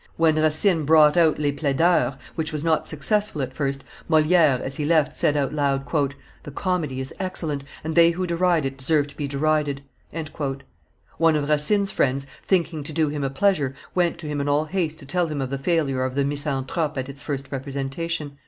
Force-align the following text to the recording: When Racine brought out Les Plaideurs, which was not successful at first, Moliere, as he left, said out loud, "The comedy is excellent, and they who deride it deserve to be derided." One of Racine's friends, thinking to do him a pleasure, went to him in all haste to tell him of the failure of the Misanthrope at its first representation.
When 0.17 0.33
Racine 0.33 0.83
brought 0.83 1.15
out 1.15 1.37
Les 1.37 1.51
Plaideurs, 1.51 2.15
which 2.33 2.51
was 2.51 2.63
not 2.63 2.87
successful 2.87 3.39
at 3.43 3.53
first, 3.53 3.83
Moliere, 4.09 4.59
as 4.63 4.77
he 4.77 4.83
left, 4.83 5.15
said 5.15 5.37
out 5.37 5.53
loud, 5.53 5.85
"The 6.41 6.49
comedy 6.49 6.99
is 6.99 7.13
excellent, 7.19 7.63
and 7.83 7.93
they 7.93 8.09
who 8.09 8.25
deride 8.25 8.65
it 8.65 8.79
deserve 8.79 9.05
to 9.09 9.15
be 9.15 9.27
derided." 9.27 9.83
One 11.19 11.35
of 11.35 11.47
Racine's 11.47 11.91
friends, 11.91 12.25
thinking 12.41 12.81
to 12.81 12.91
do 12.93 13.09
him 13.09 13.23
a 13.23 13.29
pleasure, 13.29 13.75
went 13.93 14.17
to 14.17 14.27
him 14.27 14.41
in 14.41 14.49
all 14.49 14.65
haste 14.65 14.97
to 14.97 15.05
tell 15.05 15.27
him 15.27 15.39
of 15.39 15.51
the 15.51 15.59
failure 15.59 16.03
of 16.03 16.15
the 16.15 16.25
Misanthrope 16.25 16.97
at 16.97 17.07
its 17.07 17.21
first 17.21 17.51
representation. 17.51 18.39